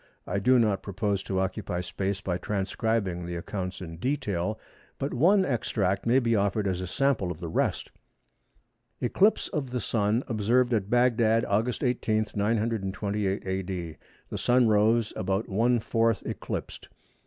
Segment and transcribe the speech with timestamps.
[0.25, 4.59] I do not propose to occupy space by transcribing the accounts in detail,
[4.97, 10.23] but one extract may be offered as a sample of the rest—"Eclipse of the Sun
[10.27, 13.97] observed at Bagdad, August 18, 928 A.D.
[14.31, 16.89] The Sun rose about one fourth eclipsed.